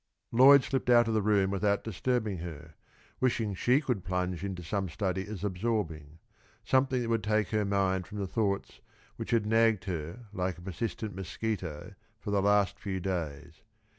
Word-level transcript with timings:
Lloyd 0.31 0.63
slipped 0.63 0.89
out 0.89 1.07
of 1.07 1.13
the 1.13 1.21
room 1.21 1.51
without 1.51 1.83
disturbing 1.83 2.39
her, 2.39 2.73
wishing 3.19 3.53
she 3.53 3.79
could 3.79 4.03
plunge 4.03 4.43
into 4.43 4.63
some 4.63 4.89
study 4.89 5.27
as 5.27 5.43
absorbing, 5.43 6.17
something 6.63 7.03
that 7.03 7.09
would 7.09 7.23
take 7.23 7.49
her 7.49 7.65
mind 7.65 8.07
from 8.07 8.17
the 8.17 8.25
thoughts 8.25 8.79
which 9.17 9.29
had 9.29 9.45
nagged 9.45 9.83
her 9.83 10.25
like 10.33 10.57
a 10.57 10.61
persistent 10.63 11.13
mosquito 11.13 11.93
for 12.19 12.31
the 12.31 12.41
last 12.41 12.79
few 12.79 12.99
days. 12.99 13.61